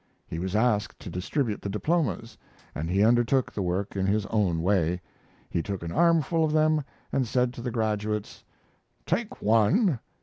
[0.27, 2.35] He was asked to distribute the diplomas,
[2.73, 4.99] and he undertook the work in his own way.
[5.47, 8.43] He took an armful of them and said to the graduates:
[9.05, 9.99] "Take one.